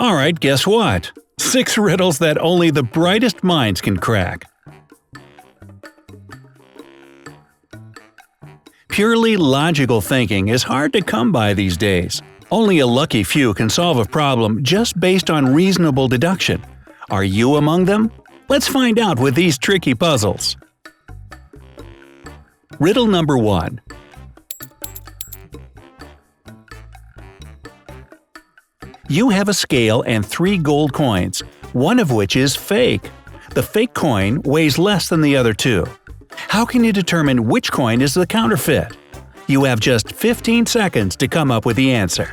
Alright, 0.00 0.40
guess 0.40 0.66
what? 0.66 1.12
Six 1.38 1.78
riddles 1.88 2.18
that 2.18 2.38
only 2.38 2.70
the 2.70 2.82
brightest 2.82 3.44
minds 3.44 3.80
can 3.80 3.96
crack. 3.96 4.44
Purely 8.88 9.36
logical 9.36 10.00
thinking 10.00 10.48
is 10.48 10.62
hard 10.62 10.92
to 10.92 11.02
come 11.02 11.32
by 11.32 11.54
these 11.54 11.76
days. 11.76 12.22
Only 12.50 12.78
a 12.78 12.86
lucky 12.86 13.24
few 13.24 13.54
can 13.54 13.68
solve 13.68 13.98
a 13.98 14.04
problem 14.04 14.62
just 14.62 14.98
based 15.00 15.30
on 15.30 15.52
reasonable 15.52 16.06
deduction. 16.06 16.64
Are 17.10 17.24
you 17.24 17.56
among 17.56 17.84
them? 17.86 18.10
Let's 18.48 18.68
find 18.68 18.98
out 18.98 19.18
with 19.18 19.34
these 19.34 19.58
tricky 19.58 19.94
puzzles. 19.94 20.56
Riddle 22.78 23.06
number 23.06 23.38
1 23.38 23.80
You 29.08 29.28
have 29.28 29.50
a 29.50 29.54
scale 29.54 30.02
and 30.06 30.24
three 30.24 30.56
gold 30.56 30.94
coins, 30.94 31.40
one 31.74 31.98
of 31.98 32.10
which 32.10 32.36
is 32.36 32.56
fake. 32.56 33.10
The 33.50 33.62
fake 33.62 33.92
coin 33.92 34.40
weighs 34.42 34.78
less 34.78 35.10
than 35.10 35.20
the 35.20 35.36
other 35.36 35.52
two. 35.52 35.84
How 36.30 36.64
can 36.64 36.82
you 36.82 36.92
determine 36.92 37.46
which 37.46 37.70
coin 37.70 38.00
is 38.00 38.14
the 38.14 38.26
counterfeit? 38.26 38.96
You 39.46 39.64
have 39.64 39.78
just 39.78 40.10
15 40.10 40.64
seconds 40.64 41.16
to 41.16 41.28
come 41.28 41.50
up 41.50 41.66
with 41.66 41.76
the 41.76 41.92
answer. 41.92 42.30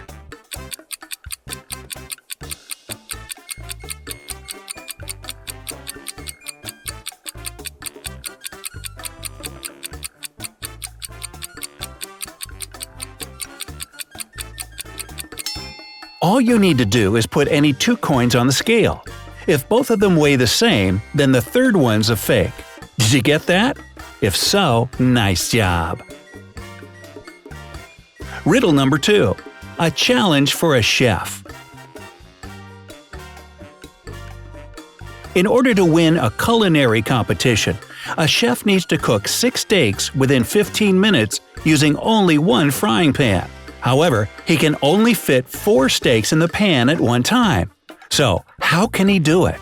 All 16.31 16.39
you 16.39 16.59
need 16.59 16.77
to 16.77 16.85
do 16.85 17.17
is 17.17 17.27
put 17.27 17.49
any 17.49 17.73
two 17.73 17.97
coins 17.97 18.35
on 18.35 18.47
the 18.47 18.53
scale. 18.53 19.03
If 19.47 19.67
both 19.67 19.89
of 19.89 19.99
them 19.99 20.15
weigh 20.15 20.37
the 20.37 20.47
same, 20.47 21.01
then 21.13 21.33
the 21.33 21.41
third 21.41 21.75
one's 21.75 22.09
a 22.09 22.15
fake. 22.15 22.53
Did 22.97 23.11
you 23.11 23.21
get 23.21 23.47
that? 23.47 23.77
If 24.21 24.37
so, 24.37 24.89
nice 24.97 25.51
job. 25.51 26.01
Riddle 28.45 28.71
number 28.71 28.97
2. 28.97 29.35
A 29.79 29.91
challenge 29.91 30.53
for 30.53 30.77
a 30.77 30.81
chef. 30.81 31.43
In 35.35 35.45
order 35.45 35.73
to 35.73 35.83
win 35.83 36.15
a 36.15 36.31
culinary 36.31 37.01
competition, 37.01 37.77
a 38.17 38.25
chef 38.25 38.65
needs 38.65 38.85
to 38.85 38.97
cook 38.97 39.27
six 39.27 39.59
steaks 39.59 40.15
within 40.15 40.45
15 40.45 40.97
minutes 40.97 41.41
using 41.65 41.97
only 41.97 42.37
one 42.37 42.71
frying 42.71 43.11
pan. 43.11 43.49
However, 43.81 44.29
he 44.45 44.57
can 44.57 44.77
only 44.81 45.13
fit 45.13 45.49
four 45.49 45.89
steaks 45.89 46.31
in 46.31 46.39
the 46.39 46.47
pan 46.47 46.87
at 46.87 46.99
one 46.99 47.23
time. 47.23 47.71
So, 48.09 48.45
how 48.61 48.87
can 48.87 49.07
he 49.07 49.19
do 49.19 49.47
it? 49.47 49.59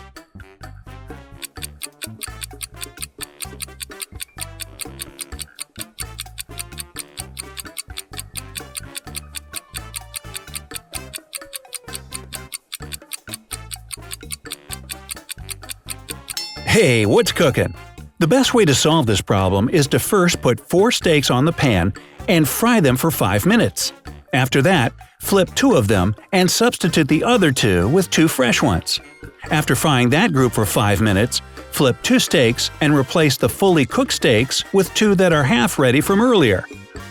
Hey, 16.66 17.04
what's 17.04 17.32
cooking? 17.32 17.74
The 18.20 18.28
best 18.28 18.54
way 18.54 18.64
to 18.64 18.74
solve 18.74 19.06
this 19.06 19.20
problem 19.20 19.68
is 19.68 19.88
to 19.88 19.98
first 19.98 20.40
put 20.40 20.60
four 20.60 20.92
steaks 20.92 21.30
on 21.30 21.44
the 21.44 21.52
pan 21.52 21.92
and 22.28 22.48
fry 22.48 22.80
them 22.80 22.96
for 22.96 23.10
5 23.10 23.44
minutes. 23.44 23.92
After 24.32 24.62
that, 24.62 24.92
flip 25.20 25.54
two 25.54 25.74
of 25.74 25.88
them 25.88 26.14
and 26.32 26.50
substitute 26.50 27.08
the 27.08 27.24
other 27.24 27.52
two 27.52 27.88
with 27.88 28.10
two 28.10 28.28
fresh 28.28 28.62
ones. 28.62 29.00
After 29.44 29.74
frying 29.74 30.10
that 30.10 30.32
group 30.32 30.52
for 30.52 30.64
5 30.64 31.00
minutes, 31.00 31.42
flip 31.72 31.96
two 32.02 32.18
steaks 32.18 32.70
and 32.80 32.94
replace 32.94 33.36
the 33.36 33.48
fully 33.48 33.86
cooked 33.86 34.12
steaks 34.12 34.64
with 34.72 34.92
two 34.94 35.14
that 35.16 35.32
are 35.32 35.42
half 35.42 35.78
ready 35.78 36.00
from 36.00 36.20
earlier. 36.20 36.62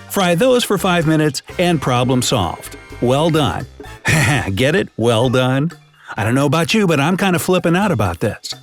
Fry 0.10 0.36
those 0.36 0.64
for 0.64 0.78
5 0.78 1.08
minutes 1.08 1.42
and 1.58 1.82
problem 1.82 2.22
solved. 2.22 2.78
Well 3.02 3.30
done. 3.30 3.66
Get 4.56 4.76
it? 4.76 4.90
Well 4.96 5.30
done? 5.30 5.72
I 6.16 6.24
don't 6.24 6.36
know 6.36 6.46
about 6.46 6.74
you, 6.74 6.88
but 6.88 7.00
I'm 7.00 7.18
kind 7.18 7.36
of 7.36 7.42
flipping 7.42 7.76
out 7.76 7.92
about 7.92 8.20
this. 8.20 8.54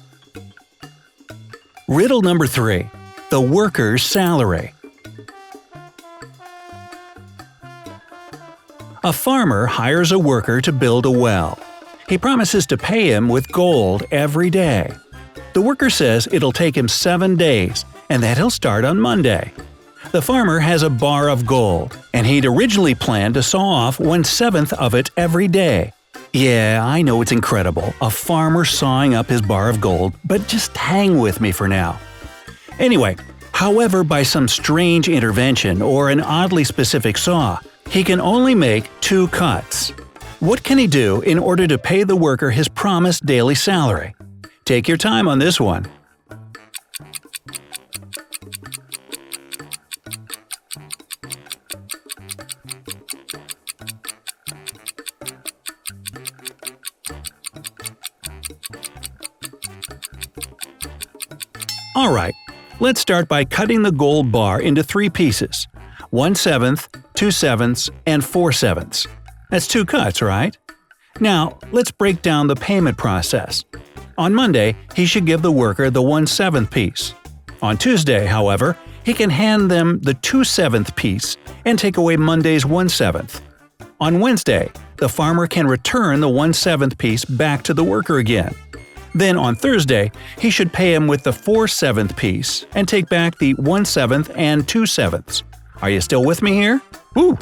Riddle 1.89 2.23
number 2.23 2.47
3. 2.47 2.89
The 3.31 3.41
worker's 3.41 4.03
salary. 4.03 4.73
A 9.07 9.13
farmer 9.13 9.67
hires 9.67 10.11
a 10.11 10.19
worker 10.19 10.61
to 10.63 10.73
build 10.73 11.07
a 11.07 11.11
well. 11.13 11.61
He 12.09 12.19
promises 12.19 12.67
to 12.67 12.77
pay 12.77 13.13
him 13.13 13.29
with 13.29 13.53
gold 13.53 14.03
every 14.11 14.51
day. 14.51 14.93
The 15.53 15.63
worker 15.63 15.91
says 15.91 16.27
it'll 16.33 16.51
take 16.51 16.77
him 16.77 16.89
seven 16.89 17.37
days, 17.37 17.85
and 18.11 18.21
that 18.25 18.37
he'll 18.37 18.51
start 18.51 18.85
on 18.85 18.99
Monday. 18.99 19.53
The 20.11 20.21
farmer 20.21 20.59
has 20.59 20.83
a 20.83 20.91
bar 20.91 21.29
of 21.29 21.47
gold, 21.47 21.97
and 22.13 22.27
he'd 22.27 22.47
originally 22.47 22.97
planned 22.97 23.35
to 23.35 23.45
saw 23.45 23.63
off 23.63 24.01
one 24.01 24.25
seventh 24.25 24.73
of 24.73 24.93
it 24.93 25.13
every 25.17 25.47
day. 25.47 25.93
Yeah, 26.33 26.83
I 26.85 27.03
know 27.03 27.23
it's 27.23 27.31
incredible, 27.31 27.95
a 28.01 28.11
farmer 28.11 28.65
sawing 28.65 29.15
up 29.15 29.29
his 29.29 29.41
bar 29.41 29.71
of 29.71 29.81
gold, 29.81 30.15
but 30.25 30.49
just 30.49 30.77
hang 30.77 31.21
with 31.21 31.41
me 31.41 31.53
for 31.53 31.69
now. 31.69 32.01
Anyway, 32.81 33.15
however, 33.53 34.03
by 34.03 34.25
some 34.25 34.49
strange 34.49 35.09
intervention 35.09 35.81
or 35.81 36.11
an 36.11 36.19
oddly 36.19 36.65
specific 36.65 37.17
saw, 37.17 37.61
he 37.89 38.05
can 38.05 38.21
only 38.21 38.55
make 38.55 38.89
two 39.01 39.29
cuts. 39.29 39.91
What 40.41 40.63
can 40.63 40.79
he 40.79 40.87
do 40.87 41.23
in 41.23 41.39
order 41.39 41.67
to 41.67 41.79
pay 41.79 42.05
the 42.05 42.17
worker 42.17 42.51
his 42.51 42.69
promised 42.69 43.25
daily 43.25 43.55
salary? 43.55 44.15
Take 44.65 44.89
your 44.89 44.97
time 44.97 45.29
on 45.29 45.39
this 45.39 45.61
one. 45.61 45.87
Alright, 61.97 62.35
let's 62.79 63.01
start 63.01 63.27
by 63.27 63.45
cutting 63.45 63.83
the 63.83 63.91
gold 63.91 64.31
bar 64.31 64.61
into 64.61 64.83
three 64.83 65.09
pieces 65.09 65.67
1 66.11 66.35
7th, 66.35 66.96
2 67.17 67.31
sevenths, 67.31 67.91
and 68.07 68.25
4 68.25 68.53
sevenths. 68.53 69.07
That's 69.51 69.67
two 69.67 69.85
cuts, 69.85 70.23
right? 70.23 70.57
Now, 71.19 71.59
let's 71.73 71.91
break 71.91 72.23
down 72.23 72.47
the 72.47 72.57
payment 72.57 72.99
process. 72.99 73.65
On 74.19 74.35
Monday, 74.35 74.77
he 74.95 75.07
should 75.07 75.27
give 75.27 75.43
the 75.43 75.53
worker 75.53 75.91
the 75.91 76.03
1 76.03 76.27
7th 76.27 76.71
piece. 76.71 77.15
On 77.63 77.77
Tuesday, 77.77 78.27
however, 78.27 78.77
he 79.03 79.15
can 79.15 79.31
hand 79.31 79.71
them 79.71 79.99
the 80.01 80.15
2 80.15 80.39
7th 80.39 80.95
piece 80.95 81.37
and 81.65 81.79
take 81.79 81.97
away 81.97 82.17
Monday's 82.17 82.67
1 82.67 82.87
7th. 82.89 83.41
On 83.99 84.21
Wednesday, 84.21 84.71
the 84.99 85.09
farmer 85.09 85.47
can 85.47 85.67
return 85.67 86.21
the 86.21 86.29
1 86.29 86.53
7th 86.53 86.99
piece 86.99 87.25
back 87.25 87.63
to 87.63 87.73
the 87.73 87.85
worker 87.85 88.19
again. 88.19 88.55
Then 89.15 89.39
on 89.39 89.55
Thursday, 89.55 90.13
he 90.39 90.51
should 90.51 90.73
pay 90.73 90.93
him 90.93 91.07
with 91.07 91.23
the 91.23 91.33
4 91.33 91.67
7th 91.67 92.15
piece 92.17 92.67
and 92.75 92.87
take 92.87 93.09
back 93.09 93.39
the 93.39 93.55
1 93.55 93.85
7th 93.85 94.31
and 94.37 94.69
2 94.69 94.83
7ths. 94.83 95.43
Are 95.81 95.91
you 95.91 96.01
still 96.01 96.25
with 96.25 96.43
me 96.43 96.53
here? 96.53 96.83
Woo! 97.17 97.37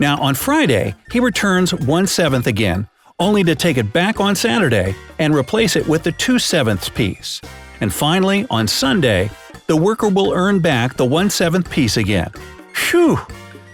Now 0.00 0.20
on 0.20 0.34
Friday, 0.34 0.94
he 1.12 1.20
returns 1.20 1.72
1 1.72 2.04
7th 2.04 2.46
again, 2.46 2.88
only 3.20 3.44
to 3.44 3.54
take 3.54 3.76
it 3.76 3.92
back 3.92 4.20
on 4.20 4.34
Saturday 4.34 4.96
and 5.20 5.32
replace 5.32 5.76
it 5.76 5.86
with 5.86 6.02
the 6.02 6.10
2 6.10 6.34
7ths 6.34 6.92
piece. 6.92 7.40
And 7.80 7.94
finally, 7.94 8.44
on 8.50 8.66
Sunday, 8.66 9.30
the 9.68 9.76
worker 9.76 10.08
will 10.08 10.32
earn 10.32 10.58
back 10.58 10.96
the 10.96 11.04
1 11.04 11.28
7th 11.28 11.70
piece 11.70 11.96
again. 11.96 12.32
Phew! 12.74 13.16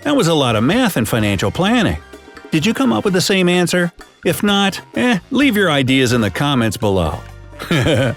That 0.03 0.15
was 0.15 0.29
a 0.29 0.35
lot 0.35 0.55
of 0.55 0.65
math 0.65 0.99
and 0.99 1.09
financial 1.09 1.51
planning. 1.51 1.99
Did 2.51 2.67
you 2.67 2.75
come 2.75 2.93
up 2.93 3.05
with 3.05 3.15
the 3.15 3.21
same 3.23 3.49
answer? 3.49 3.91
If 4.27 4.43
not, 4.43 4.81
eh, 4.97 5.19
leave 5.31 5.57
your 5.57 5.71
ideas 5.71 6.13
in 6.13 6.21
the 6.21 6.31
comments 6.31 6.77
below. 6.77 7.19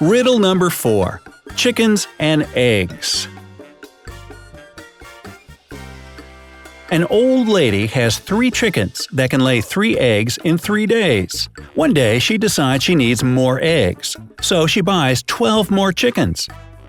Riddle 0.00 0.38
number 0.38 0.68
4 0.68 1.22
Chickens 1.56 2.06
and 2.18 2.46
Eggs. 2.54 3.28
An 6.90 7.04
old 7.04 7.46
lady 7.46 7.86
has 7.86 8.18
three 8.18 8.50
chickens 8.50 9.06
that 9.12 9.30
can 9.30 9.44
lay 9.44 9.60
three 9.60 9.96
eggs 9.96 10.38
in 10.38 10.58
three 10.58 10.86
days. 10.86 11.48
One 11.76 11.94
day, 11.94 12.18
she 12.18 12.36
decides 12.36 12.82
she 12.82 12.96
needs 12.96 13.22
more 13.22 13.60
eggs, 13.62 14.16
so 14.40 14.66
she 14.66 14.80
buys 14.80 15.22
12 15.22 15.70
more 15.70 15.92
chickens. 15.92 16.48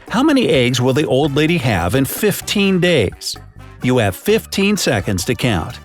How 0.09 0.24
many 0.24 0.50
eggs 0.50 0.81
will 0.81 0.94
the 0.94 1.06
old 1.06 1.36
lady 1.36 1.57
have 1.57 1.94
in 1.94 2.06
15 2.06 2.80
days? 2.80 3.36
You 3.83 4.00
have 4.00 4.15
15 4.15 4.75
seconds 4.75 5.24
to 5.25 5.36
count. 5.36 5.77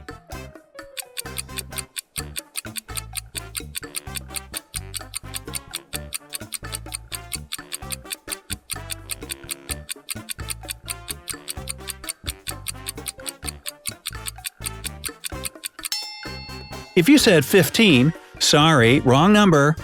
If 16.97 17.11
you 17.11 17.19
said 17.19 17.45
15, 17.45 18.11
sorry, 18.39 19.01
wrong 19.01 19.31
number. 19.31 19.77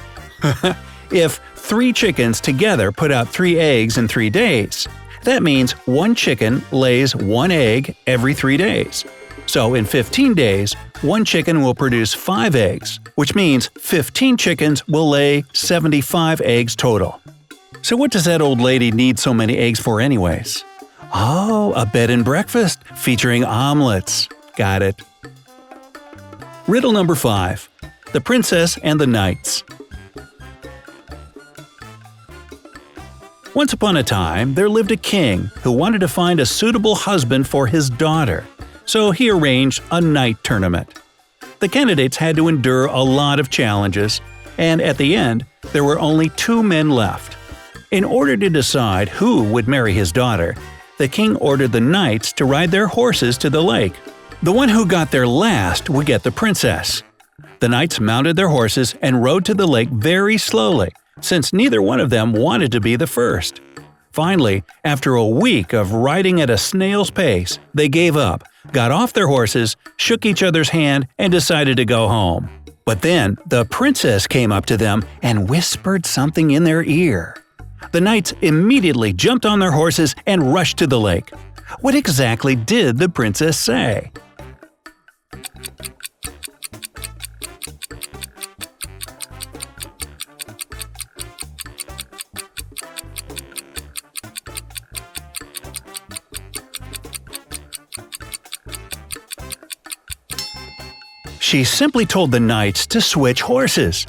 if 1.10 1.40
three 1.54 1.92
chickens 1.92 2.40
together 2.40 2.90
put 2.90 3.12
out 3.12 3.28
three 3.28 3.58
eggs 3.58 3.98
in 3.98 4.08
three 4.08 4.30
days, 4.30 4.88
that 5.24 5.42
means 5.42 5.72
one 5.86 6.14
chicken 6.14 6.62
lays 6.72 7.14
one 7.14 7.50
egg 7.50 7.94
every 8.06 8.32
three 8.32 8.56
days. 8.56 9.04
So 9.44 9.74
in 9.74 9.84
15 9.84 10.32
days, 10.32 10.72
one 11.02 11.26
chicken 11.26 11.60
will 11.60 11.74
produce 11.74 12.14
5 12.14 12.54
eggs, 12.54 12.98
which 13.16 13.34
means 13.34 13.68
15 13.78 14.38
chickens 14.38 14.88
will 14.88 15.10
lay 15.10 15.44
75 15.52 16.40
eggs 16.40 16.74
total. 16.74 17.20
So 17.82 17.94
what 17.94 18.10
does 18.10 18.24
that 18.24 18.40
old 18.40 18.58
lady 18.58 18.90
need 18.90 19.18
so 19.18 19.34
many 19.34 19.58
eggs 19.58 19.78
for 19.78 20.00
anyways? 20.00 20.64
Oh, 21.12 21.74
a 21.76 21.84
bed 21.84 22.08
and 22.08 22.24
breakfast 22.24 22.82
featuring 22.96 23.44
omelets. 23.44 24.30
Got 24.56 24.80
it. 24.80 25.02
Riddle 26.68 26.92
number 26.92 27.14
5. 27.14 27.68
The 28.12 28.20
Princess 28.20 28.78
and 28.82 29.00
the 29.00 29.06
Knights. 29.06 29.64
Once 33.54 33.72
upon 33.72 33.96
a 33.96 34.02
time, 34.02 34.54
there 34.54 34.68
lived 34.68 34.90
a 34.90 34.96
king 34.96 35.50
who 35.62 35.72
wanted 35.72 36.00
to 36.00 36.08
find 36.08 36.40
a 36.40 36.46
suitable 36.46 36.94
husband 36.94 37.46
for 37.46 37.66
his 37.66 37.90
daughter 37.90 38.46
so 38.84 39.10
he 39.10 39.30
arranged 39.30 39.82
a 39.90 40.00
knight 40.00 40.42
tournament. 40.42 40.98
The 41.60 41.68
candidates 41.68 42.16
had 42.16 42.36
to 42.36 42.48
endure 42.48 42.86
a 42.86 43.02
lot 43.02 43.38
of 43.38 43.50
challenges, 43.50 44.20
and 44.58 44.80
at 44.80 44.98
the 44.98 45.14
end, 45.14 45.46
there 45.72 45.84
were 45.84 45.98
only 45.98 46.28
two 46.30 46.62
men 46.62 46.90
left. 46.90 47.36
In 47.90 48.04
order 48.04 48.36
to 48.36 48.50
decide 48.50 49.08
who 49.08 49.44
would 49.44 49.68
marry 49.68 49.92
his 49.92 50.12
daughter, 50.12 50.56
the 50.98 51.08
king 51.08 51.36
ordered 51.36 51.72
the 51.72 51.80
knights 51.80 52.32
to 52.34 52.44
ride 52.44 52.70
their 52.70 52.86
horses 52.86 53.38
to 53.38 53.50
the 53.50 53.62
lake. 53.62 53.94
The 54.42 54.52
one 54.52 54.68
who 54.68 54.86
got 54.86 55.10
there 55.10 55.26
last 55.26 55.88
would 55.88 56.06
get 56.06 56.22
the 56.22 56.32
princess. 56.32 57.02
The 57.60 57.68
knights 57.68 58.00
mounted 58.00 58.36
their 58.36 58.48
horses 58.48 58.94
and 59.00 59.22
rode 59.22 59.44
to 59.44 59.54
the 59.54 59.68
lake 59.68 59.88
very 59.88 60.36
slowly, 60.36 60.90
since 61.20 61.52
neither 61.52 61.80
one 61.80 62.00
of 62.00 62.10
them 62.10 62.32
wanted 62.32 62.72
to 62.72 62.80
be 62.80 62.96
the 62.96 63.06
first. 63.06 63.60
Finally, 64.10 64.64
after 64.84 65.14
a 65.14 65.26
week 65.26 65.72
of 65.72 65.92
riding 65.92 66.40
at 66.40 66.50
a 66.50 66.58
snail's 66.58 67.10
pace, 67.10 67.58
they 67.72 67.88
gave 67.88 68.16
up 68.16 68.42
got 68.70 68.90
off 68.90 69.12
their 69.12 69.26
horses, 69.26 69.76
shook 69.96 70.24
each 70.24 70.42
other's 70.42 70.68
hand, 70.68 71.06
and 71.18 71.32
decided 71.32 71.76
to 71.76 71.84
go 71.84 72.08
home. 72.08 72.48
But 72.84 73.02
then 73.02 73.36
the 73.46 73.64
princess 73.64 74.26
came 74.26 74.52
up 74.52 74.66
to 74.66 74.76
them 74.76 75.04
and 75.22 75.48
whispered 75.48 76.06
something 76.06 76.50
in 76.52 76.64
their 76.64 76.82
ear. 76.82 77.36
The 77.92 78.00
knights 78.00 78.32
immediately 78.40 79.12
jumped 79.12 79.46
on 79.46 79.58
their 79.58 79.72
horses 79.72 80.14
and 80.26 80.52
rushed 80.52 80.78
to 80.78 80.86
the 80.86 81.00
lake. 81.00 81.32
What 81.80 81.94
exactly 81.94 82.54
did 82.54 82.98
the 82.98 83.08
princess 83.08 83.58
say? 83.58 84.10
She 101.42 101.64
simply 101.64 102.06
told 102.06 102.30
the 102.30 102.38
knights 102.38 102.86
to 102.86 103.00
switch 103.00 103.42
horses. 103.42 104.06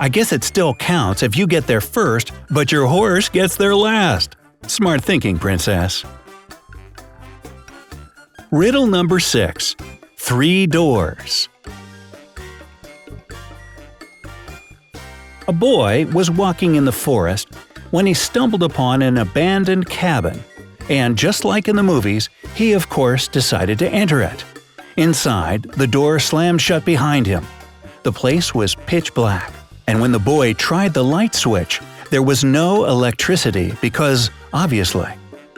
I 0.00 0.08
guess 0.08 0.32
it 0.32 0.42
still 0.42 0.74
counts 0.74 1.22
if 1.22 1.36
you 1.36 1.46
get 1.46 1.68
there 1.68 1.80
first, 1.80 2.32
but 2.50 2.72
your 2.72 2.88
horse 2.88 3.28
gets 3.28 3.56
there 3.56 3.76
last. 3.76 4.34
Smart 4.66 5.00
thinking, 5.04 5.38
Princess. 5.38 6.04
Riddle 8.50 8.88
number 8.88 9.20
6 9.20 9.76
Three 10.18 10.66
Doors. 10.66 11.48
A 15.46 15.52
boy 15.52 16.06
was 16.06 16.32
walking 16.32 16.74
in 16.74 16.84
the 16.84 16.90
forest 16.90 17.54
when 17.92 18.06
he 18.06 18.14
stumbled 18.14 18.64
upon 18.64 19.02
an 19.02 19.18
abandoned 19.18 19.88
cabin, 19.88 20.42
and 20.88 21.16
just 21.16 21.44
like 21.44 21.68
in 21.68 21.76
the 21.76 21.84
movies, 21.84 22.28
he 22.56 22.72
of 22.72 22.88
course 22.88 23.28
decided 23.28 23.78
to 23.78 23.88
enter 23.88 24.20
it. 24.20 24.44
Inside, 24.96 25.62
the 25.62 25.86
door 25.86 26.18
slammed 26.18 26.60
shut 26.60 26.84
behind 26.84 27.26
him. 27.26 27.46
The 28.02 28.12
place 28.12 28.54
was 28.54 28.74
pitch 28.74 29.14
black, 29.14 29.52
and 29.86 30.00
when 30.00 30.12
the 30.12 30.18
boy 30.18 30.52
tried 30.54 30.92
the 30.92 31.04
light 31.04 31.34
switch, 31.34 31.80
there 32.10 32.22
was 32.22 32.44
no 32.44 32.84
electricity 32.84 33.72
because, 33.80 34.30
obviously. 34.52 35.08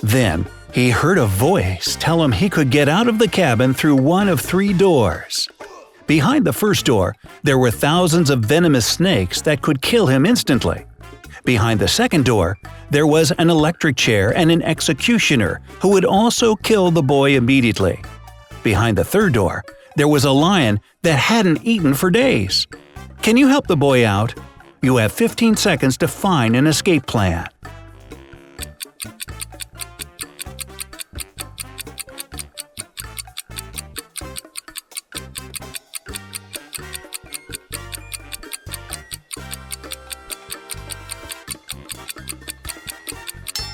Then, 0.03 0.47
he 0.73 0.91
heard 0.91 1.19
a 1.19 1.27
voice 1.27 1.97
tell 1.99 2.23
him 2.23 2.31
he 2.31 2.49
could 2.49 2.71
get 2.71 2.89
out 2.89 3.09
of 3.09 3.19
the 3.19 3.29
cabin 3.29 3.75
through 3.75 3.97
one 3.97 4.29
of 4.29 4.41
three 4.41 4.73
doors. 4.73 5.49
Behind 6.07 6.45
the 6.45 6.53
first 6.53 6.85
door, 6.85 7.17
there 7.43 7.59
were 7.59 7.71
thousands 7.71 8.31
of 8.31 8.41
venomous 8.41 8.87
snakes 8.87 9.41
that 9.43 9.63
could 9.63 9.83
kill 9.83 10.07
him 10.07 10.27
instantly. 10.27 10.85
Behind 11.45 11.81
the 11.81 11.89
second 11.89 12.25
door, 12.25 12.57
there 12.91 13.07
was 13.07 13.33
an 13.33 13.51
electric 13.51 13.97
chair 13.97 14.37
and 14.37 14.51
an 14.51 14.63
executioner 14.63 15.61
who 15.81 15.89
would 15.89 16.05
also 16.05 16.55
kill 16.57 16.91
the 16.91 17.03
boy 17.03 17.37
immediately. 17.37 18.01
Behind 18.65 18.97
the 18.97 19.05
third 19.05 19.35
door, 19.35 19.63
there 19.95 20.09
was 20.09 20.25
a 20.25 20.31
lion 20.31 20.81
that 21.03 21.19
hadn't 21.19 21.63
eaten 21.65 21.93
for 21.93 22.11
days. 22.11 22.67
Can 23.21 23.37
you 23.37 23.49
help 23.49 23.67
the 23.67 23.77
boy 23.77 24.07
out? 24.07 24.35
You 24.81 24.97
have 24.97 25.13
15 25.13 25.57
seconds 25.57 25.99
to 25.99 26.09
find 26.09 26.57
an 26.57 26.67
escape 26.67 27.05
plan. 27.07 27.47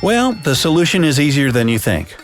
Well, 0.02 0.32
the 0.32 0.56
solution 0.56 1.04
is 1.04 1.20
easier 1.20 1.52
than 1.52 1.68
you 1.68 1.78
think. 1.78 2.19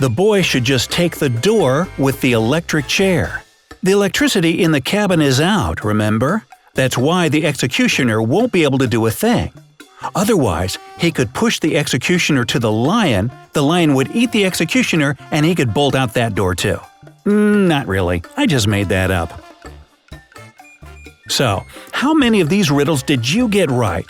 The 0.00 0.08
boy 0.08 0.40
should 0.40 0.64
just 0.64 0.90
take 0.90 1.18
the 1.18 1.28
door 1.28 1.86
with 1.98 2.22
the 2.22 2.32
electric 2.32 2.86
chair. 2.86 3.42
The 3.82 3.90
electricity 3.90 4.62
in 4.62 4.72
the 4.72 4.80
cabin 4.80 5.20
is 5.20 5.42
out, 5.42 5.84
remember? 5.84 6.46
That's 6.72 6.96
why 6.96 7.28
the 7.28 7.44
executioner 7.44 8.22
won't 8.22 8.50
be 8.50 8.62
able 8.62 8.78
to 8.78 8.86
do 8.86 9.04
a 9.04 9.10
thing. 9.10 9.52
Otherwise, 10.14 10.78
he 10.98 11.10
could 11.10 11.34
push 11.34 11.60
the 11.60 11.76
executioner 11.76 12.46
to 12.46 12.58
the 12.58 12.72
lion, 12.72 13.30
the 13.52 13.62
lion 13.62 13.92
would 13.92 14.16
eat 14.16 14.32
the 14.32 14.46
executioner, 14.46 15.18
and 15.30 15.44
he 15.44 15.54
could 15.54 15.74
bolt 15.74 15.94
out 15.94 16.14
that 16.14 16.34
door 16.34 16.54
too. 16.54 16.80
Mm, 17.26 17.68
not 17.68 17.86
really, 17.86 18.22
I 18.38 18.46
just 18.46 18.66
made 18.66 18.88
that 18.88 19.10
up. 19.10 19.44
So, 21.28 21.62
how 21.92 22.14
many 22.14 22.40
of 22.40 22.48
these 22.48 22.70
riddles 22.70 23.02
did 23.02 23.28
you 23.28 23.48
get 23.48 23.70
right? 23.70 24.06